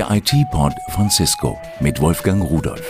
Der 0.00 0.10
IT-Pod 0.12 0.72
von 0.92 1.10
Cisco 1.10 1.60
mit 1.78 2.00
Wolfgang 2.00 2.42
Rudolf. 2.42 2.82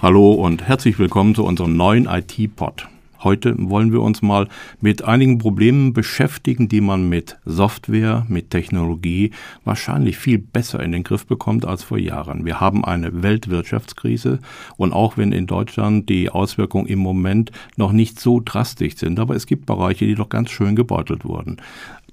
Hallo 0.00 0.32
und 0.32 0.66
herzlich 0.66 0.98
willkommen 0.98 1.34
zu 1.34 1.44
unserem 1.44 1.76
neuen 1.76 2.06
IT-Pod. 2.06 2.88
Heute 3.24 3.56
wollen 3.58 3.92
wir 3.92 4.00
uns 4.00 4.22
mal 4.22 4.46
mit 4.80 5.02
einigen 5.02 5.38
Problemen 5.38 5.92
beschäftigen, 5.92 6.68
die 6.68 6.80
man 6.80 7.08
mit 7.08 7.36
Software, 7.44 8.24
mit 8.28 8.50
Technologie 8.50 9.32
wahrscheinlich 9.64 10.16
viel 10.16 10.38
besser 10.38 10.80
in 10.80 10.92
den 10.92 11.02
Griff 11.02 11.26
bekommt 11.26 11.66
als 11.66 11.82
vor 11.82 11.98
Jahren. 11.98 12.46
Wir 12.46 12.60
haben 12.60 12.84
eine 12.84 13.22
Weltwirtschaftskrise 13.22 14.38
und 14.76 14.92
auch 14.92 15.16
wenn 15.16 15.32
in 15.32 15.48
Deutschland 15.48 16.08
die 16.08 16.30
Auswirkungen 16.30 16.86
im 16.86 17.00
Moment 17.00 17.50
noch 17.76 17.90
nicht 17.90 18.20
so 18.20 18.40
drastisch 18.40 18.96
sind, 18.96 19.18
aber 19.18 19.34
es 19.34 19.46
gibt 19.46 19.66
Bereiche, 19.66 20.06
die 20.06 20.14
doch 20.14 20.28
ganz 20.28 20.50
schön 20.50 20.76
gebeutelt 20.76 21.24
wurden. 21.24 21.56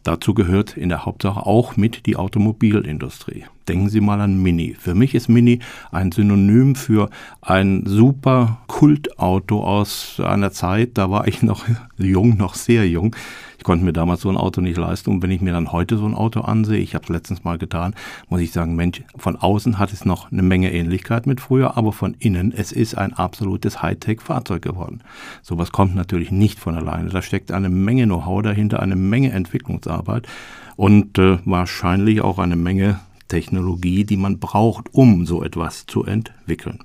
Dazu 0.06 0.36
gehört 0.36 0.78
in 0.78 0.90
der 0.90 1.04
Hauptsache 1.04 1.48
auch 1.48 1.78
mit 1.78 2.06
die 2.06 2.16
Automobilindustrie. 2.16 3.46
Denken 3.68 3.90
Sie 3.90 4.02
mal 4.02 4.22
an 4.22 4.38
Mini. 4.38 4.76
Für 4.80 4.94
mich 4.94 5.16
ist 5.16 5.30
Mini 5.30 5.62
ein 5.92 6.12
Synonym 6.12 6.76
für 6.76 7.10
ein 7.42 7.82
super 7.88 8.60
Kultauto 8.68 9.64
aus 9.64 10.22
einer 10.24 10.52
Zeit, 10.52 10.92
da 11.00 11.10
war 11.10 11.28
ich 11.28 11.42
noch 11.42 11.66
jung, 11.98 12.38
noch 12.38 12.54
sehr 12.54 12.88
jung 12.88 13.16
konnte 13.64 13.86
mir 13.86 13.94
damals 13.94 14.22
so 14.22 14.30
ein 14.30 14.38
Auto 14.38 14.62
nicht 14.62 14.78
leisten. 14.78 15.12
Und 15.12 15.24
wenn 15.24 15.32
ich 15.32 15.42
mir 15.42 15.54
dann 15.54 15.72
heute 15.72 15.98
so 15.98 16.06
ein 16.06 16.16
Auto 16.16 16.42
ansehe, 16.42 16.80
ich 16.80 16.96
habe 16.96 17.04
es 17.04 17.10
letztens 17.10 17.44
mal 17.44 17.58
getan, 17.58 17.96
muss 18.30 18.42
ich 18.42 18.52
sagen, 18.52 18.76
Mensch, 18.76 19.04
von 19.18 19.36
außen 19.36 19.80
hat 19.80 19.94
es 19.94 20.06
noch 20.06 20.32
eine 20.32 20.44
Menge 20.44 20.72
Ähnlichkeit 20.72 21.28
mit 21.28 21.42
früher, 21.42 21.78
aber 21.78 21.92
von 21.92 22.16
innen, 22.20 22.52
es 22.52 22.72
ist 22.72 22.96
ein 22.96 23.14
absolutes 23.14 23.82
Hightech-Fahrzeug 23.82 24.62
geworden. 24.62 25.02
Sowas 25.42 25.72
kommt 25.72 25.96
natürlich 25.96 26.32
nicht 26.32 26.60
von 26.60 26.76
alleine. 26.76 27.10
Da 27.10 27.22
steckt 27.22 27.52
eine 27.52 27.70
Menge 27.70 28.06
Know-how 28.06 28.42
dahinter, 28.42 28.82
eine 28.82 28.96
Menge 28.96 29.32
Entwicklungsarbeit 29.32 30.28
und 30.76 31.18
äh, 31.18 31.38
wahrscheinlich 31.46 32.22
auch 32.22 32.40
eine 32.40 32.56
Menge 32.56 33.00
Technologie, 33.28 34.04
die 34.04 34.18
man 34.18 34.40
braucht, 34.40 34.94
um 34.94 35.26
so 35.26 35.44
etwas 35.44 35.86
zu 35.88 36.04
entwickeln. 36.04 36.80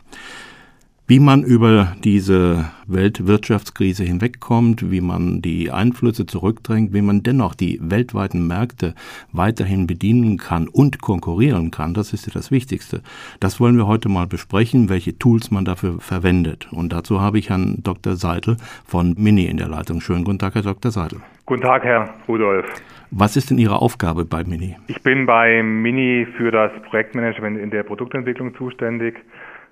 Wie 1.10 1.18
man 1.18 1.42
über 1.42 1.96
diese 2.04 2.70
Weltwirtschaftskrise 2.86 4.04
hinwegkommt, 4.04 4.92
wie 4.92 5.00
man 5.00 5.42
die 5.42 5.72
Einflüsse 5.72 6.24
zurückdrängt, 6.24 6.94
wie 6.94 7.02
man 7.02 7.24
dennoch 7.24 7.56
die 7.56 7.80
weltweiten 7.82 8.46
Märkte 8.46 8.94
weiterhin 9.32 9.88
bedienen 9.88 10.38
kann 10.38 10.68
und 10.68 11.00
konkurrieren 11.00 11.72
kann, 11.72 11.94
das 11.94 12.12
ist 12.12 12.28
ja 12.28 12.32
das 12.32 12.52
Wichtigste. 12.52 13.02
Das 13.40 13.58
wollen 13.58 13.76
wir 13.76 13.88
heute 13.88 14.08
mal 14.08 14.28
besprechen, 14.28 14.88
welche 14.88 15.18
Tools 15.18 15.50
man 15.50 15.64
dafür 15.64 15.98
verwendet. 15.98 16.68
Und 16.70 16.92
dazu 16.92 17.20
habe 17.20 17.40
ich 17.40 17.50
Herrn 17.50 17.78
Dr. 17.82 18.14
Seidel 18.14 18.56
von 18.86 19.16
Mini 19.18 19.46
in 19.46 19.56
der 19.56 19.66
Leitung. 19.66 20.00
Schönen 20.00 20.22
guten 20.22 20.38
Tag, 20.38 20.54
Herr 20.54 20.62
Dr. 20.62 20.92
Seidel. 20.92 21.18
Guten 21.44 21.62
Tag, 21.62 21.82
Herr 21.82 22.14
Rudolf. 22.28 22.66
Was 23.10 23.36
ist 23.36 23.50
denn 23.50 23.58
Ihre 23.58 23.82
Aufgabe 23.82 24.24
bei 24.24 24.44
Mini? 24.44 24.76
Ich 24.86 25.02
bin 25.02 25.26
bei 25.26 25.60
Mini 25.64 26.28
für 26.36 26.52
das 26.52 26.70
Projektmanagement 26.88 27.58
in 27.58 27.70
der 27.70 27.82
Produktentwicklung 27.82 28.54
zuständig 28.54 29.16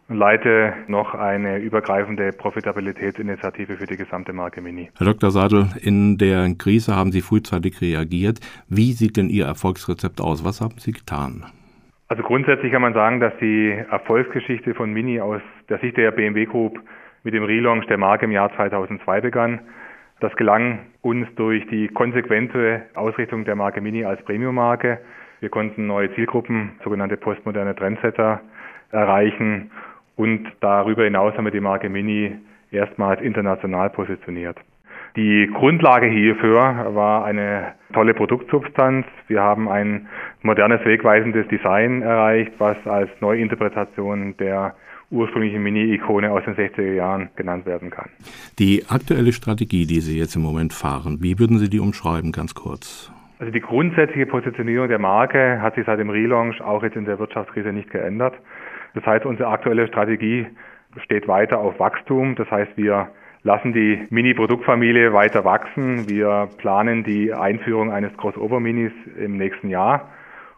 leite 0.09 0.75
noch 0.87 1.15
eine 1.15 1.59
übergreifende 1.59 2.33
Profitabilitätsinitiative 2.33 3.77
für 3.77 3.87
die 3.87 3.97
gesamte 3.97 4.33
Marke 4.33 4.61
Mini. 4.61 4.91
Herr 4.97 5.07
Dr. 5.07 5.31
Sadel, 5.31 5.69
in 5.81 6.17
der 6.17 6.49
Krise 6.59 6.97
haben 6.97 7.13
Sie 7.13 7.21
frühzeitig 7.21 7.81
reagiert. 7.81 8.41
Wie 8.69 8.93
sieht 8.93 9.17
denn 9.17 9.29
Ihr 9.29 9.47
Erfolgsrezept 9.47 10.21
aus? 10.21 10.45
Was 10.45 10.61
haben 10.61 10.79
Sie 10.79 10.93
getan? 10.93 11.45
Also 12.09 12.23
grundsätzlich 12.23 12.73
kann 12.73 12.81
man 12.81 12.95
sagen, 12.95 13.21
dass 13.21 13.35
die 13.39 13.71
Erfolgsgeschichte 13.91 14.75
von 14.75 14.93
Mini 14.93 15.21
aus 15.21 15.43
der 15.69 15.79
Sicht 15.79 15.99
der 15.99 16.11
BMW 16.11 16.47
Group 16.47 16.81
mit 17.23 17.35
dem 17.35 17.45
Relaunch 17.45 17.87
der 17.87 17.99
Marke 17.99 18.25
im 18.25 18.33
Jahr 18.33 18.51
2002 18.57 19.21
begann. 19.21 19.61
Das 20.21 20.35
gelang 20.37 20.81
uns 21.03 21.29
durch 21.37 21.67
die 21.67 21.89
konsequente 21.89 22.83
Ausrichtung 22.95 23.45
der 23.45 23.57
Marke 23.57 23.83
Mini 23.83 24.05
als 24.05 24.23
Premium-Marke. 24.25 24.99
Wir 25.41 25.51
konnten 25.51 25.87
neue 25.87 26.13
Zielgruppen, 26.15 26.73
sogenannte 26.83 27.19
postmoderne 27.19 27.77
Trendsetter, 27.77 28.41
erreichen 28.91 29.71
und 30.19 30.51
darüber 30.61 31.05
hinaus 31.05 31.35
haben 31.35 31.45
wir 31.45 31.53
die 31.53 31.61
Marke 31.61 31.89
Mini 31.89 32.37
erstmals 32.73 33.23
international 33.23 33.89
positioniert. 33.91 34.59
Die 35.17 35.49
Grundlage 35.55 36.07
hierfür 36.07 36.91
war 36.95 37.25
eine 37.25 37.75
tolle 37.95 38.15
Produktsubstanz. 38.15 39.07
Wir 39.29 39.41
haben 39.41 39.69
ein 39.69 40.09
modernes, 40.43 40.85
wegweisendes 40.85 41.47
Design 41.49 42.03
erreicht, 42.03 42.53
was 42.59 42.77
als 42.85 43.09
Neuinterpretation 43.21 44.37
der 44.37 44.75
ursprünglichen 45.11 45.63
Mini-Ikone 45.63 46.31
aus 46.31 46.45
den 46.45 46.55
60er 46.55 46.95
Jahren 46.95 47.31
genannt 47.37 47.65
werden 47.65 47.91
kann. 47.91 48.11
Die 48.59 48.85
aktuelle 48.89 49.33
Strategie, 49.33 49.87
die 49.87 50.01
Sie 50.01 50.19
jetzt 50.19 50.35
im 50.37 50.43
Moment 50.43 50.73
fahren, 50.73 51.19
wie 51.21 51.39
würden 51.39 51.59
Sie 51.59 51.71
die 51.71 51.81
umschreiben, 51.81 52.33
ganz 52.33 52.55
kurz? 52.55 53.11
Also 53.39 53.53
die 53.53 53.61
grundsätzliche 53.61 54.27
Positionierung 54.27 54.89
der 54.89 54.99
Marke 54.99 55.63
hat 55.63 55.77
sich 55.77 55.87
seit 55.87 56.01
dem 56.01 56.11
Relaunch 56.11 56.61
auch 56.61 56.83
jetzt 56.83 56.97
in 56.97 57.05
der 57.05 57.21
Wirtschaftskrise 57.21 57.73
nicht 57.73 57.89
geändert. 57.91 58.35
Das 58.95 59.05
heißt, 59.05 59.27
unsere 59.27 59.49
aktuelle 59.49 59.87
Strategie 59.87 60.47
steht 61.05 61.29
weiter 61.29 61.59
auf 61.59 61.79
Wachstum. 61.79 62.35
Das 62.35 62.51
heißt, 62.51 62.77
wir 62.77 63.09
lassen 63.43 63.73
die 63.73 64.07
Mini-Produktfamilie 64.11 65.13
weiter 65.13 65.45
wachsen. 65.45 66.09
Wir 66.09 66.49
planen 66.59 67.05
die 67.05 67.33
Einführung 67.33 67.93
eines 67.93 68.17
Crossover-Minis 68.17 68.93
im 69.19 69.37
nächsten 69.37 69.69
Jahr. 69.69 70.09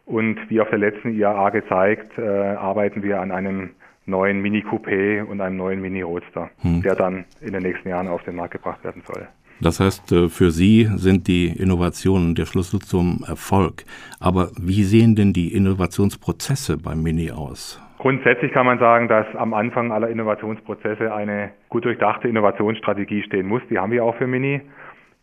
Und 0.06 0.38
wie 0.50 0.60
auf 0.60 0.68
der 0.70 0.78
letzten 0.78 1.14
IAA 1.14 1.50
gezeigt, 1.50 2.18
äh, 2.18 2.22
arbeiten 2.22 3.02
wir 3.02 3.20
an 3.20 3.30
einem 3.30 3.70
neuen 4.06 4.42
Mini-Coupé 4.42 5.22
und 5.22 5.40
einem 5.40 5.56
neuen 5.56 5.80
Mini-Roadster, 5.80 6.50
hm. 6.62 6.82
der 6.82 6.96
dann 6.96 7.26
in 7.40 7.52
den 7.52 7.62
nächsten 7.62 7.88
Jahren 7.88 8.08
auf 8.08 8.22
den 8.24 8.34
Markt 8.34 8.52
gebracht 8.52 8.82
werden 8.82 9.02
soll. 9.06 9.28
Das 9.62 9.78
heißt, 9.78 10.12
äh, 10.12 10.28
für 10.28 10.50
Sie 10.50 10.88
sind 10.96 11.28
die 11.28 11.48
Innovationen 11.48 12.34
der 12.34 12.46
Schlüssel 12.46 12.80
zum 12.80 13.24
Erfolg. 13.26 13.84
Aber 14.18 14.48
wie 14.60 14.84
sehen 14.84 15.14
denn 15.16 15.32
die 15.32 15.54
Innovationsprozesse 15.54 16.78
beim 16.78 17.02
Mini 17.02 17.30
aus? 17.30 17.80
Grundsätzlich 17.98 18.52
kann 18.52 18.64
man 18.64 18.78
sagen, 18.78 19.08
dass 19.08 19.26
am 19.36 19.52
Anfang 19.52 19.92
aller 19.92 20.08
Innovationsprozesse 20.08 21.12
eine 21.12 21.50
gut 21.68 21.84
durchdachte 21.84 22.28
Innovationsstrategie 22.28 23.22
stehen 23.22 23.46
muss. 23.46 23.60
Die 23.68 23.78
haben 23.78 23.92
wir 23.92 24.04
auch 24.04 24.16
für 24.16 24.26
Mini. 24.26 24.62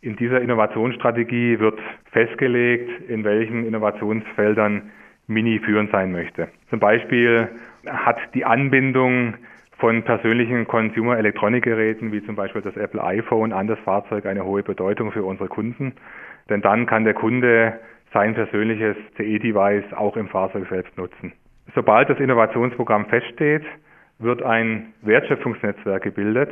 In 0.00 0.14
dieser 0.14 0.40
Innovationsstrategie 0.40 1.58
wird 1.58 1.80
festgelegt, 2.12 2.88
in 3.08 3.24
welchen 3.24 3.66
Innovationsfeldern 3.66 4.82
Mini 5.26 5.58
führend 5.58 5.90
sein 5.90 6.12
möchte. 6.12 6.48
Zum 6.70 6.78
Beispiel 6.78 7.48
hat 7.84 8.18
die 8.34 8.44
Anbindung 8.44 9.34
von 9.78 10.02
persönlichen 10.02 10.66
Consumer-Elektronikgeräten 10.66 12.12
wie 12.12 12.24
zum 12.24 12.34
Beispiel 12.34 12.62
das 12.62 12.76
Apple 12.76 13.02
iPhone 13.02 13.52
an 13.52 13.68
das 13.68 13.78
Fahrzeug 13.80 14.26
eine 14.26 14.44
hohe 14.44 14.62
Bedeutung 14.62 15.12
für 15.12 15.24
unsere 15.24 15.48
Kunden. 15.48 15.94
Denn 16.50 16.60
dann 16.60 16.86
kann 16.86 17.04
der 17.04 17.14
Kunde 17.14 17.78
sein 18.12 18.34
persönliches 18.34 18.96
CE-Device 19.16 19.92
auch 19.94 20.16
im 20.16 20.28
Fahrzeug 20.28 20.66
selbst 20.68 20.96
nutzen. 20.96 21.32
Sobald 21.74 22.08
das 22.08 22.18
Innovationsprogramm 22.18 23.06
feststeht, 23.06 23.62
wird 24.18 24.42
ein 24.42 24.94
Wertschöpfungsnetzwerk 25.02 26.02
gebildet, 26.02 26.50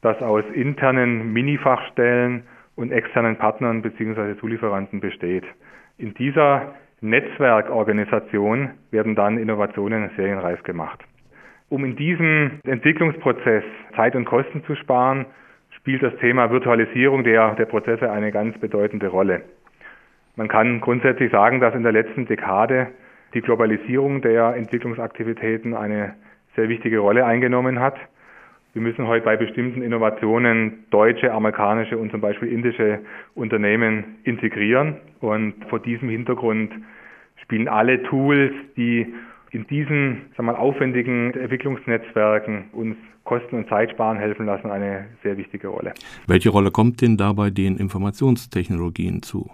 das 0.00 0.20
aus 0.20 0.44
internen 0.52 1.32
Mini-Fachstellen 1.32 2.42
und 2.74 2.90
externen 2.90 3.36
Partnern 3.36 3.82
bzw. 3.82 4.36
Zulieferanten 4.38 5.00
besteht. 5.00 5.44
In 5.96 6.12
dieser 6.14 6.74
Netzwerkorganisation 7.00 8.70
werden 8.90 9.14
dann 9.14 9.38
Innovationen 9.38 10.10
serienreif 10.16 10.62
gemacht. 10.64 11.00
Um 11.74 11.84
in 11.84 11.96
diesem 11.96 12.60
Entwicklungsprozess 12.64 13.64
Zeit 13.96 14.14
und 14.14 14.26
Kosten 14.26 14.62
zu 14.62 14.76
sparen, 14.76 15.26
spielt 15.70 16.04
das 16.04 16.14
Thema 16.18 16.48
Virtualisierung 16.52 17.24
der, 17.24 17.56
der 17.56 17.64
Prozesse 17.64 18.12
eine 18.12 18.30
ganz 18.30 18.56
bedeutende 18.58 19.08
Rolle. 19.08 19.42
Man 20.36 20.46
kann 20.46 20.80
grundsätzlich 20.80 21.32
sagen, 21.32 21.58
dass 21.58 21.74
in 21.74 21.82
der 21.82 21.90
letzten 21.90 22.26
Dekade 22.26 22.92
die 23.34 23.40
Globalisierung 23.40 24.22
der 24.22 24.54
Entwicklungsaktivitäten 24.54 25.74
eine 25.74 26.14
sehr 26.54 26.68
wichtige 26.68 27.00
Rolle 27.00 27.26
eingenommen 27.26 27.80
hat. 27.80 27.96
Wir 28.72 28.80
müssen 28.80 29.08
heute 29.08 29.24
bei 29.24 29.36
bestimmten 29.36 29.82
Innovationen 29.82 30.84
deutsche, 30.90 31.32
amerikanische 31.32 31.98
und 31.98 32.12
zum 32.12 32.20
Beispiel 32.20 32.52
indische 32.52 33.00
Unternehmen 33.34 34.18
integrieren. 34.22 34.98
Und 35.18 35.54
vor 35.70 35.80
diesem 35.80 36.08
Hintergrund 36.08 36.72
spielen 37.42 37.66
alle 37.66 38.00
Tools, 38.04 38.52
die 38.76 39.12
in 39.54 39.66
diesen 39.68 40.22
sagen 40.36 40.48
wir, 40.48 40.58
aufwendigen 40.58 41.32
Entwicklungsnetzwerken 41.34 42.64
uns 42.72 42.96
Kosten 43.24 43.56
und 43.56 43.68
Zeit 43.68 43.90
sparen 43.90 44.18
helfen 44.18 44.46
lassen, 44.46 44.70
eine 44.70 45.06
sehr 45.22 45.36
wichtige 45.38 45.68
Rolle. 45.68 45.94
Welche 46.26 46.50
Rolle 46.50 46.70
kommt 46.70 47.00
denn 47.00 47.16
dabei 47.16 47.50
den 47.50 47.76
Informationstechnologien 47.76 49.22
zu? 49.22 49.48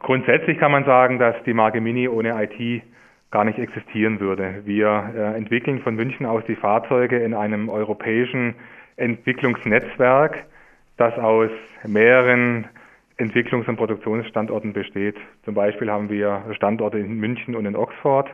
Grundsätzlich 0.00 0.58
kann 0.58 0.72
man 0.72 0.84
sagen, 0.84 1.18
dass 1.20 1.36
die 1.44 1.54
Marke 1.54 1.80
Mini 1.80 2.08
ohne 2.08 2.34
IT 2.42 2.82
gar 3.30 3.44
nicht 3.44 3.58
existieren 3.58 4.18
würde. 4.18 4.62
Wir 4.64 5.12
äh, 5.14 5.36
entwickeln 5.36 5.80
von 5.80 5.94
München 5.94 6.26
aus 6.26 6.42
die 6.48 6.56
Fahrzeuge 6.56 7.18
in 7.18 7.32
einem 7.32 7.68
europäischen 7.68 8.54
Entwicklungsnetzwerk, 8.96 10.44
das 10.96 11.16
aus 11.18 11.50
mehreren 11.86 12.66
Entwicklungs- 13.18 13.68
und 13.68 13.76
Produktionsstandorten 13.76 14.72
besteht. 14.72 15.16
Zum 15.44 15.54
Beispiel 15.54 15.90
haben 15.90 16.10
wir 16.10 16.42
Standorte 16.56 16.98
in 16.98 17.18
München 17.20 17.54
und 17.54 17.66
in 17.66 17.76
Oxford. 17.76 18.28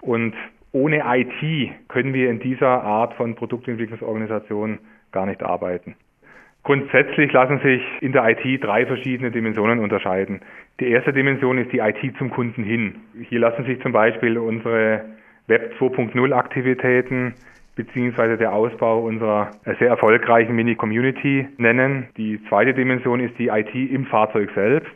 Und 0.00 0.34
ohne 0.72 1.02
IT 1.04 1.72
können 1.88 2.14
wir 2.14 2.30
in 2.30 2.40
dieser 2.40 2.82
Art 2.82 3.14
von 3.14 3.34
Produktentwicklungsorganisation 3.34 4.78
gar 5.12 5.26
nicht 5.26 5.42
arbeiten. 5.42 5.96
Grundsätzlich 6.62 7.32
lassen 7.32 7.58
sich 7.60 7.82
in 8.00 8.12
der 8.12 8.28
IT 8.28 8.62
drei 8.62 8.84
verschiedene 8.84 9.30
Dimensionen 9.30 9.78
unterscheiden. 9.78 10.40
Die 10.78 10.88
erste 10.90 11.12
Dimension 11.12 11.58
ist 11.58 11.72
die 11.72 11.78
IT 11.78 12.16
zum 12.18 12.30
Kunden 12.30 12.62
hin. 12.62 12.96
Hier 13.28 13.40
lassen 13.40 13.64
sich 13.64 13.80
zum 13.80 13.92
Beispiel 13.92 14.36
unsere 14.38 15.04
Web 15.46 15.74
2.0 15.78 16.32
Aktivitäten 16.32 17.34
beziehungsweise 17.76 18.36
der 18.36 18.52
Ausbau 18.52 19.00
unserer 19.00 19.52
sehr 19.78 19.88
erfolgreichen 19.88 20.54
Mini-Community 20.54 21.48
nennen. 21.56 22.08
Die 22.16 22.38
zweite 22.48 22.74
Dimension 22.74 23.20
ist 23.20 23.38
die 23.38 23.48
IT 23.48 23.74
im 23.74 24.04
Fahrzeug 24.04 24.50
selbst. 24.54 24.92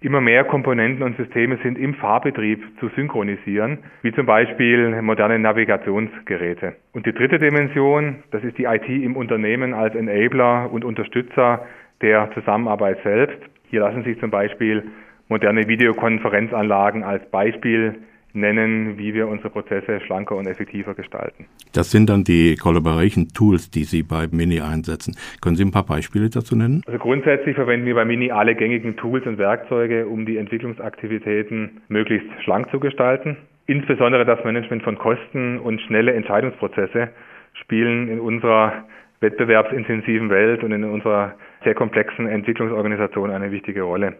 Immer 0.00 0.20
mehr 0.20 0.44
Komponenten 0.44 1.02
und 1.02 1.16
Systeme 1.16 1.58
sind 1.64 1.76
im 1.76 1.94
Fahrbetrieb 1.94 2.62
zu 2.78 2.88
synchronisieren, 2.90 3.78
wie 4.02 4.12
zum 4.12 4.26
Beispiel 4.26 5.02
moderne 5.02 5.40
Navigationsgeräte. 5.40 6.76
Und 6.92 7.04
die 7.04 7.12
dritte 7.12 7.40
Dimension, 7.40 8.22
das 8.30 8.44
ist 8.44 8.56
die 8.58 8.64
IT 8.64 8.88
im 8.88 9.16
Unternehmen 9.16 9.74
als 9.74 9.96
Enabler 9.96 10.70
und 10.70 10.84
Unterstützer 10.84 11.66
der 12.00 12.30
Zusammenarbeit 12.34 12.98
selbst. 13.02 13.38
Hier 13.70 13.80
lassen 13.80 14.04
sich 14.04 14.20
zum 14.20 14.30
Beispiel 14.30 14.84
moderne 15.28 15.66
Videokonferenzanlagen 15.66 17.02
als 17.02 17.28
Beispiel 17.30 17.96
nennen, 18.40 18.98
wie 18.98 19.14
wir 19.14 19.28
unsere 19.28 19.50
Prozesse 19.50 20.00
schlanker 20.00 20.36
und 20.36 20.46
effektiver 20.46 20.94
gestalten. 20.94 21.46
Das 21.72 21.90
sind 21.90 22.08
dann 22.08 22.24
die 22.24 22.56
Collaboration 22.56 23.28
Tools, 23.34 23.70
die 23.70 23.84
Sie 23.84 24.02
bei 24.02 24.26
Mini 24.30 24.60
einsetzen. 24.60 25.16
Können 25.40 25.56
Sie 25.56 25.64
ein 25.64 25.70
paar 25.70 25.86
Beispiele 25.86 26.30
dazu 26.30 26.56
nennen? 26.56 26.82
Also 26.86 26.98
grundsätzlich 26.98 27.56
verwenden 27.56 27.86
wir 27.86 27.94
bei 27.94 28.04
Mini 28.04 28.30
alle 28.30 28.54
gängigen 28.54 28.96
Tools 28.96 29.26
und 29.26 29.38
Werkzeuge, 29.38 30.06
um 30.06 30.26
die 30.26 30.36
Entwicklungsaktivitäten 30.36 31.82
möglichst 31.88 32.28
schlank 32.42 32.70
zu 32.70 32.80
gestalten. 32.80 33.36
Insbesondere 33.66 34.24
das 34.24 34.42
Management 34.44 34.82
von 34.82 34.96
Kosten 34.96 35.58
und 35.58 35.80
schnelle 35.82 36.14
Entscheidungsprozesse 36.14 37.10
spielen 37.52 38.08
in 38.08 38.20
unserer 38.20 38.84
wettbewerbsintensiven 39.20 40.30
Welt 40.30 40.62
und 40.62 40.72
in 40.72 40.84
unserer 40.84 41.34
sehr 41.64 41.74
komplexen 41.74 42.26
Entwicklungsorganisation 42.26 43.30
eine 43.30 43.50
wichtige 43.50 43.82
Rolle. 43.82 44.16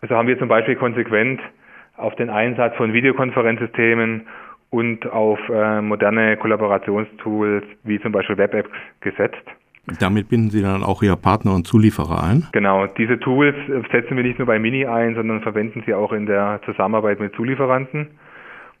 Also 0.00 0.16
haben 0.16 0.28
wir 0.28 0.38
zum 0.38 0.48
Beispiel 0.48 0.74
konsequent 0.74 1.40
auf 1.96 2.14
den 2.16 2.30
Einsatz 2.30 2.76
von 2.76 2.92
Videokonferenzsystemen 2.92 4.26
und 4.70 5.06
auf 5.10 5.38
äh, 5.48 5.80
moderne 5.82 6.36
Kollaborationstools 6.36 7.64
wie 7.84 8.00
zum 8.00 8.12
Beispiel 8.12 8.38
Web-Apps 8.38 8.70
gesetzt. 9.00 9.44
Damit 9.98 10.28
binden 10.28 10.50
Sie 10.50 10.62
dann 10.62 10.84
auch 10.84 11.02
Ihre 11.02 11.16
Partner 11.16 11.54
und 11.54 11.66
Zulieferer 11.66 12.22
ein? 12.22 12.46
Genau, 12.52 12.86
diese 12.86 13.18
Tools 13.18 13.56
setzen 13.90 14.16
wir 14.16 14.22
nicht 14.22 14.38
nur 14.38 14.46
bei 14.46 14.58
Mini 14.58 14.86
ein, 14.86 15.16
sondern 15.16 15.40
verwenden 15.40 15.82
sie 15.84 15.92
auch 15.92 16.12
in 16.12 16.26
der 16.26 16.60
Zusammenarbeit 16.64 17.18
mit 17.18 17.34
Zulieferanten. 17.34 18.08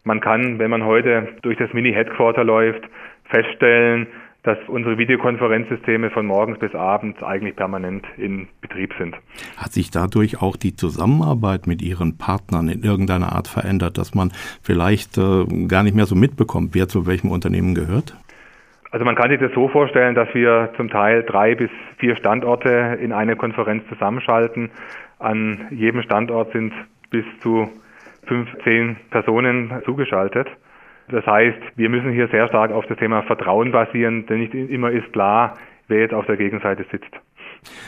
Man 0.04 0.20
kann, 0.20 0.60
wenn 0.60 0.70
man 0.70 0.84
heute 0.84 1.28
durch 1.42 1.58
das 1.58 1.72
Mini 1.72 1.92
Headquarter 1.92 2.44
läuft, 2.44 2.82
feststellen, 3.24 4.06
dass 4.42 4.58
unsere 4.66 4.98
Videokonferenzsysteme 4.98 6.10
von 6.10 6.26
morgens 6.26 6.58
bis 6.58 6.74
abends 6.74 7.22
eigentlich 7.22 7.54
permanent 7.54 8.04
in 8.16 8.48
Betrieb 8.60 8.92
sind. 8.98 9.16
Hat 9.56 9.72
sich 9.72 9.90
dadurch 9.90 10.42
auch 10.42 10.56
die 10.56 10.74
Zusammenarbeit 10.74 11.66
mit 11.66 11.80
Ihren 11.80 12.18
Partnern 12.18 12.68
in 12.68 12.82
irgendeiner 12.82 13.32
Art 13.32 13.46
verändert, 13.46 13.98
dass 13.98 14.14
man 14.14 14.32
vielleicht 14.62 15.16
äh, 15.16 15.44
gar 15.68 15.84
nicht 15.84 15.94
mehr 15.94 16.06
so 16.06 16.16
mitbekommt, 16.16 16.74
wer 16.74 16.88
zu 16.88 17.06
welchem 17.06 17.30
Unternehmen 17.30 17.74
gehört? 17.74 18.16
Also 18.90 19.06
man 19.06 19.14
kann 19.14 19.30
sich 19.30 19.40
das 19.40 19.52
so 19.54 19.68
vorstellen, 19.68 20.14
dass 20.14 20.28
wir 20.34 20.70
zum 20.76 20.90
Teil 20.90 21.22
drei 21.22 21.54
bis 21.54 21.70
vier 21.98 22.16
Standorte 22.16 22.98
in 23.00 23.12
eine 23.12 23.36
Konferenz 23.36 23.84
zusammenschalten. 23.88 24.70
An 25.18 25.66
jedem 25.70 26.02
Standort 26.02 26.52
sind 26.52 26.74
bis 27.10 27.24
zu 27.40 27.70
15 28.26 28.96
Personen 29.10 29.72
zugeschaltet. 29.84 30.48
Das 31.08 31.26
heißt, 31.26 31.58
wir 31.76 31.88
müssen 31.88 32.12
hier 32.12 32.28
sehr 32.28 32.48
stark 32.48 32.70
auf 32.70 32.86
das 32.86 32.98
Thema 32.98 33.22
Vertrauen 33.22 33.72
basieren, 33.72 34.26
denn 34.26 34.40
nicht 34.40 34.54
immer 34.54 34.90
ist 34.90 35.12
klar, 35.12 35.58
wer 35.88 36.00
jetzt 36.00 36.14
auf 36.14 36.26
der 36.26 36.36
Gegenseite 36.36 36.84
sitzt. 36.90 37.10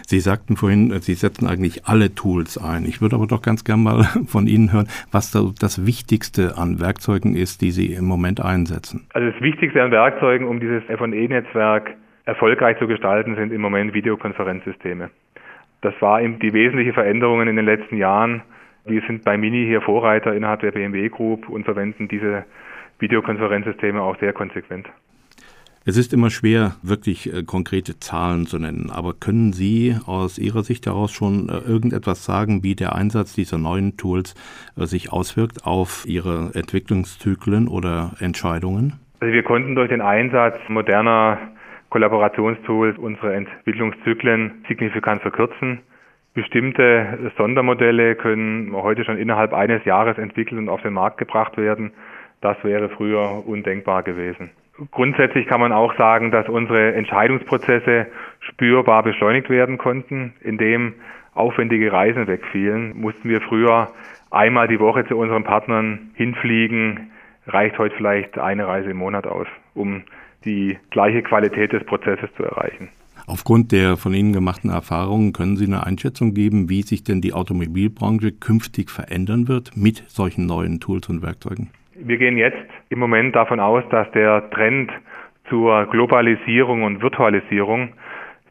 Sie 0.06 0.20
sagten 0.20 0.56
vorhin, 0.56 0.90
Sie 1.00 1.14
setzen 1.14 1.49
eigentlich 1.49 1.87
alle 1.87 2.14
Tools 2.14 2.58
ein. 2.58 2.84
Ich 2.84 3.00
würde 3.00 3.16
aber 3.16 3.26
doch 3.26 3.43
ganz 3.43 3.64
gern 3.64 3.82
mal 3.82 4.05
von 4.26 4.46
Ihnen 4.46 4.72
hören, 4.72 4.88
was 5.11 5.32
da 5.32 5.40
das 5.58 5.87
Wichtigste 5.87 6.56
an 6.56 6.81
Werkzeugen 6.81 7.34
ist, 7.34 7.61
die 7.61 7.70
Sie 7.70 7.93
im 7.93 8.05
Moment 8.05 8.40
einsetzen. 8.40 9.06
Also 9.12 9.31
das 9.31 9.40
Wichtigste 9.40 9.82
an 9.82 9.90
Werkzeugen, 9.90 10.46
um 10.46 10.60
dieses 10.60 10.88
F&E-Netzwerk 10.88 11.96
erfolgreich 12.25 12.78
zu 12.78 12.87
gestalten, 12.87 13.34
sind 13.37 13.52
im 13.52 13.60
Moment 13.60 13.94
Videokonferenzsysteme. 13.94 15.10
Das 15.82 15.94
war 16.00 16.22
eben 16.22 16.38
die 16.38 16.52
wesentliche 16.52 16.93
Veränderung 16.93 17.43
in 17.43 17.56
den 17.56 17.64
letzten 17.64 17.96
Jahren. 17.96 18.43
Wir 18.87 19.02
sind 19.06 19.25
bei 19.25 19.37
Mini 19.37 19.67
hier 19.67 19.81
Vorreiter 19.81 20.34
innerhalb 20.34 20.60
der 20.60 20.72
BMW 20.72 21.08
Group 21.08 21.49
und 21.49 21.64
verwenden 21.64 22.08
diese 22.08 22.44
Videokonferenzsysteme 22.99 24.00
auch 24.00 24.19
sehr 24.19 24.32
konsequent. 24.32 24.88
Es 25.87 25.99
ist 25.99 26.14
immer 26.14 26.31
schwer, 26.31 26.76
wirklich 26.82 27.31
äh, 27.31 27.43
konkrete 27.43 27.99
Zahlen 28.00 28.46
zu 28.46 28.58
nennen, 28.58 28.91
aber 28.91 29.12
können 29.12 29.52
Sie 29.52 29.94
aus 30.06 30.38
Ihrer 30.38 30.62
Sicht 30.62 30.87
heraus 30.87 31.12
schon 31.12 31.50
äh, 31.50 31.58
irgendetwas 31.58 32.25
sagen, 32.25 32.62
wie 32.62 32.75
der 32.75 32.94
Einsatz 32.94 33.35
dieser 33.35 33.58
neuen 33.58 33.99
Tools 33.99 34.35
äh, 34.79 34.87
sich 34.87 35.12
auswirkt 35.12 35.67
auf 35.67 36.05
Ihre 36.06 36.52
Entwicklungszyklen 36.55 37.69
oder 37.69 38.12
Entscheidungen? 38.19 38.94
Also 39.20 39.35
wir 39.35 39.43
konnten 39.43 39.75
durch 39.75 39.91
den 39.91 40.00
Einsatz 40.00 40.56
moderner 40.69 41.38
Kollaborationstools 41.91 42.96
unsere 42.96 43.35
Entwicklungszyklen 43.35 44.64
signifikant 44.67 45.20
verkürzen. 45.20 45.81
Bestimmte 46.32 47.31
Sondermodelle 47.37 48.17
können 48.17 48.73
heute 48.73 49.05
schon 49.05 49.19
innerhalb 49.19 49.52
eines 49.52 49.85
Jahres 49.85 50.17
entwickelt 50.17 50.58
und 50.58 50.70
auf 50.70 50.81
den 50.81 50.94
Markt 50.94 51.19
gebracht 51.19 51.58
werden. 51.58 51.93
Das 52.44 52.62
wäre 52.62 52.91
früher 52.91 53.43
undenkbar 53.46 54.02
gewesen. 54.02 54.50
Grundsätzlich 54.91 55.46
kann 55.46 55.61
man 55.61 55.73
auch 55.73 55.96
sagen, 55.96 56.31
dass 56.31 56.46
unsere 56.46 56.93
Entscheidungsprozesse 56.93 58.06
spürbar 58.41 59.02
beschleunigt 59.02 59.49
werden 59.49 59.79
konnten, 59.79 60.35
indem 60.43 60.93
aufwendige 61.32 61.91
Reisen 61.91 62.26
wegfielen. 62.26 63.00
Mussten 63.00 63.31
wir 63.31 63.41
früher 63.41 63.88
einmal 64.31 64.69
die 64.69 64.79
Woche 64.79 65.06
zu 65.06 65.17
unseren 65.17 65.43
Partnern 65.43 66.11
hinfliegen, 66.17 67.12
reicht 67.46 67.79
heute 67.79 67.96
vielleicht 67.96 68.37
eine 68.37 68.67
Reise 68.67 68.91
im 68.91 68.99
Monat 68.99 69.26
aus, 69.26 69.46
um 69.73 70.02
die 70.44 70.76
gleiche 70.91 71.23
Qualität 71.23 71.73
des 71.73 71.82
Prozesses 71.85 72.29
zu 72.37 72.43
erreichen. 72.44 72.91
Aufgrund 73.26 73.73
der 73.73 73.96
von 73.96 74.12
Ihnen 74.12 74.35
gemachten 74.35 74.69
Erfahrungen 74.69 75.32
können 75.32 75.56
Sie 75.56 75.64
eine 75.64 75.87
Einschätzung 75.87 76.35
geben, 76.35 76.69
wie 76.69 76.82
sich 76.82 77.05
denn 77.05 77.23
die 77.23 77.32
Automobilbranche 77.32 78.32
künftig 78.32 78.91
verändern 78.91 79.49
wird 79.49 79.79
mit 79.79 80.05
solchen 80.08 80.44
neuen 80.44 80.79
Tools 80.79 81.08
und 81.08 81.23
Werkzeugen? 81.23 81.70
Wir 81.96 82.19
gehen 82.19 82.37
jetzt 82.37 82.67
im 82.88 82.99
Moment 82.99 83.37
davon 83.37 83.61
aus, 83.61 83.85
dass 83.91 84.11
der 84.12 84.50
Trend 84.50 84.91
zur 85.49 85.87
Globalisierung 85.87 86.82
und 86.82 87.02
Virtualisierung 87.02 87.93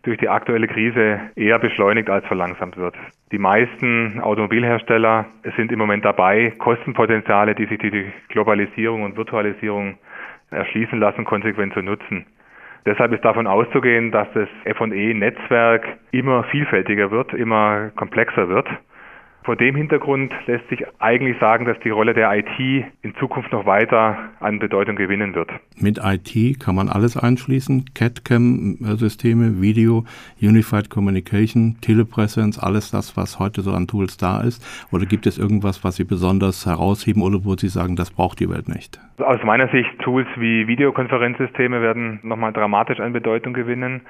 durch 0.03 0.17
die 0.17 0.29
aktuelle 0.29 0.67
Krise 0.67 1.19
eher 1.35 1.59
beschleunigt 1.59 2.09
als 2.09 2.25
verlangsamt 2.25 2.77
wird. 2.77 2.95
Die 3.31 3.37
meisten 3.37 4.19
Automobilhersteller 4.21 5.25
sind 5.57 5.71
im 5.71 5.79
Moment 5.79 6.05
dabei, 6.05 6.53
Kostenpotenziale, 6.57 7.55
die 7.55 7.65
sich 7.65 7.79
die 7.79 8.11
Globalisierung 8.29 9.03
und 9.03 9.17
Virtualisierung 9.17 9.97
erschließen 10.51 10.99
lassen, 10.99 11.25
konsequent 11.25 11.73
zu 11.73 11.81
nutzen. 11.81 12.25
Deshalb 12.85 13.13
ist 13.13 13.25
davon 13.25 13.47
auszugehen, 13.47 14.11
dass 14.11 14.27
das 14.33 14.49
F&E-Netzwerk 14.65 15.87
immer 16.11 16.43
vielfältiger 16.45 17.11
wird, 17.11 17.33
immer 17.33 17.91
komplexer 17.95 18.49
wird 18.49 18.67
vor 19.43 19.55
dem 19.55 19.75
Hintergrund 19.75 20.33
lässt 20.47 20.67
sich 20.69 20.83
eigentlich 20.99 21.37
sagen, 21.39 21.65
dass 21.65 21.79
die 21.79 21.89
Rolle 21.89 22.13
der 22.13 22.31
IT 22.33 22.85
in 23.01 23.15
Zukunft 23.15 23.51
noch 23.51 23.65
weiter 23.65 24.17
an 24.39 24.59
Bedeutung 24.59 24.95
gewinnen 24.95 25.35
wird. 25.35 25.51
Mit 25.77 25.99
IT 26.03 26.59
kann 26.59 26.75
man 26.75 26.89
alles 26.89 27.17
einschließen, 27.17 27.85
CAD-CAM-Systeme, 27.93 29.61
Video, 29.61 30.05
Unified 30.41 30.89
Communication, 30.89 31.77
Telepräsenz, 31.81 32.57
alles 32.57 32.91
das, 32.91 33.17
was 33.17 33.39
heute 33.39 33.61
so 33.61 33.71
an 33.71 33.87
Tools 33.87 34.17
da 34.17 34.41
ist? 34.41 34.63
Oder 34.91 35.05
gibt 35.05 35.25
es 35.25 35.37
irgendwas, 35.37 35.83
was 35.83 35.97
Sie 35.97 36.05
besonders 36.05 36.65
herausheben 36.65 37.21
oder 37.21 37.43
wo 37.43 37.55
Sie 37.55 37.67
sagen, 37.67 37.95
das 37.95 38.11
braucht 38.11 38.39
die 38.39 38.49
Welt 38.49 38.69
nicht? 38.69 38.99
Aus 39.17 39.43
meiner 39.43 39.67
Sicht, 39.69 39.89
Tools 39.99 40.27
wie 40.37 40.67
Videokonferenzsysteme 40.67 41.81
werden 41.81 42.19
nochmal 42.23 42.53
dramatisch 42.53 42.99
an 42.99 43.13
Bedeutung 43.13 43.53
gewinnen. 43.53 44.01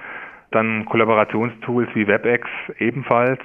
Dann 0.52 0.86
Kollaborationstools 0.86 1.90
wie 1.96 2.08
WebEx 2.08 2.48
ebenfalls. 2.78 3.40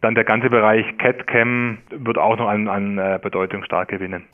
Dann 0.00 0.14
der 0.14 0.24
ganze 0.24 0.48
Bereich 0.50 0.84
CAD-CAM 0.98 1.78
wird 1.90 2.18
auch 2.18 2.36
noch 2.38 2.48
an, 2.48 2.68
an 2.68 2.98
äh, 2.98 3.18
Bedeutung 3.20 3.64
stark 3.64 3.88
gewinnen. 3.88 4.24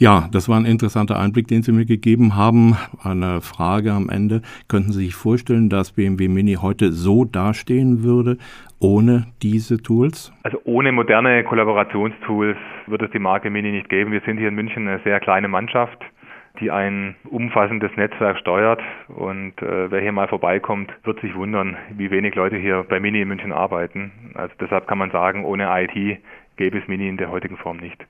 Ja, 0.00 0.28
das 0.30 0.48
war 0.48 0.56
ein 0.56 0.64
interessanter 0.64 1.18
Einblick, 1.18 1.48
den 1.48 1.62
Sie 1.62 1.72
mir 1.72 1.84
gegeben 1.84 2.36
haben. 2.36 2.76
Eine 3.02 3.40
Frage 3.40 3.92
am 3.92 4.08
Ende. 4.08 4.42
Könnten 4.68 4.92
Sie 4.92 5.06
sich 5.06 5.16
vorstellen, 5.16 5.68
dass 5.68 5.92
BMW 5.92 6.28
Mini 6.28 6.54
heute 6.54 6.92
so 6.92 7.24
dastehen 7.24 8.04
würde, 8.04 8.38
ohne 8.78 9.26
diese 9.42 9.82
Tools? 9.82 10.32
Also 10.44 10.60
ohne 10.64 10.92
moderne 10.92 11.42
Kollaborationstools 11.42 12.56
wird 12.86 13.02
es 13.02 13.10
die 13.10 13.18
Marke 13.18 13.50
Mini 13.50 13.72
nicht 13.72 13.88
geben. 13.88 14.12
Wir 14.12 14.20
sind 14.24 14.38
hier 14.38 14.48
in 14.48 14.54
München 14.54 14.86
eine 14.86 15.00
sehr 15.02 15.18
kleine 15.18 15.48
Mannschaft 15.48 15.98
die 16.60 16.70
ein 16.70 17.16
umfassendes 17.28 17.90
Netzwerk 17.96 18.38
steuert. 18.38 18.80
Und 19.08 19.60
äh, 19.62 19.90
wer 19.90 20.00
hier 20.00 20.12
mal 20.12 20.28
vorbeikommt, 20.28 20.92
wird 21.04 21.20
sich 21.20 21.34
wundern, 21.34 21.76
wie 21.90 22.10
wenig 22.10 22.34
Leute 22.34 22.56
hier 22.56 22.84
bei 22.88 23.00
Mini 23.00 23.20
in 23.20 23.28
München 23.28 23.52
arbeiten. 23.52 24.12
Also 24.34 24.54
deshalb 24.60 24.86
kann 24.86 24.98
man 24.98 25.10
sagen, 25.10 25.44
ohne 25.44 25.68
IT 25.82 26.20
gäbe 26.56 26.78
es 26.78 26.88
Mini 26.88 27.08
in 27.08 27.16
der 27.16 27.30
heutigen 27.30 27.56
Form 27.56 27.78
nicht. 27.78 28.04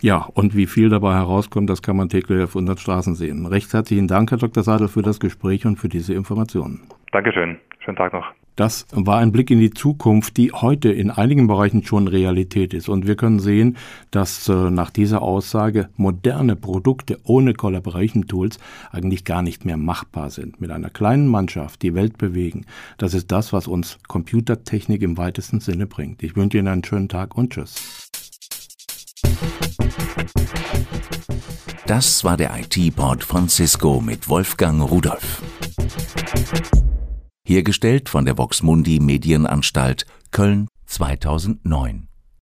Ja, 0.00 0.28
und 0.34 0.56
wie 0.56 0.66
viel 0.66 0.90
dabei 0.90 1.14
herauskommt, 1.14 1.68
das 1.68 1.82
kann 1.82 1.96
man 1.96 2.08
täglich 2.08 2.42
auf 2.44 2.54
unseren 2.54 2.78
Straßen 2.78 3.14
sehen. 3.16 3.46
Recht 3.46 3.72
herzlichen 3.74 4.06
Dank, 4.06 4.30
Herr 4.30 4.38
Dr. 4.38 4.62
Sadel, 4.62 4.86
für 4.86 5.02
das 5.02 5.18
Gespräch 5.18 5.66
und 5.66 5.76
für 5.76 5.88
diese 5.88 6.14
Informationen. 6.14 6.82
Dankeschön. 7.10 7.58
Schönen 7.80 7.96
Tag 7.96 8.12
noch. 8.12 8.26
Das 8.58 8.86
war 8.90 9.18
ein 9.18 9.30
Blick 9.30 9.52
in 9.52 9.60
die 9.60 9.70
Zukunft, 9.70 10.36
die 10.36 10.50
heute 10.50 10.90
in 10.90 11.12
einigen 11.12 11.46
Bereichen 11.46 11.84
schon 11.84 12.08
Realität 12.08 12.74
ist. 12.74 12.88
Und 12.88 13.06
wir 13.06 13.14
können 13.14 13.38
sehen, 13.38 13.76
dass 14.10 14.48
äh, 14.48 14.52
nach 14.52 14.90
dieser 14.90 15.22
Aussage 15.22 15.90
moderne 15.94 16.56
Produkte 16.56 17.20
ohne 17.22 17.54
Collaboration 17.54 18.26
Tools 18.26 18.58
eigentlich 18.90 19.24
gar 19.24 19.42
nicht 19.42 19.64
mehr 19.64 19.76
machbar 19.76 20.30
sind. 20.30 20.60
Mit 20.60 20.72
einer 20.72 20.90
kleinen 20.90 21.28
Mannschaft 21.28 21.82
die 21.82 21.94
Welt 21.94 22.18
bewegen. 22.18 22.66
Das 22.96 23.14
ist 23.14 23.30
das, 23.30 23.52
was 23.52 23.68
uns 23.68 24.00
Computertechnik 24.08 25.02
im 25.02 25.16
weitesten 25.18 25.60
Sinne 25.60 25.86
bringt. 25.86 26.24
Ich 26.24 26.34
wünsche 26.34 26.58
Ihnen 26.58 26.66
einen 26.66 26.84
schönen 26.84 27.08
Tag 27.08 27.36
und 27.36 27.52
tschüss. 27.52 28.08
Das 31.86 32.24
war 32.24 32.36
der 32.36 32.58
IT-Port 32.58 33.22
von 33.22 33.48
Cisco 33.48 34.00
mit 34.00 34.28
Wolfgang 34.28 34.82
Rudolf. 34.82 35.42
Hergestellt 37.48 38.10
von 38.10 38.26
der 38.26 38.36
Voxmundi 38.36 39.00
Medienanstalt 39.00 40.04
Köln 40.32 40.68
2009. 40.84 42.07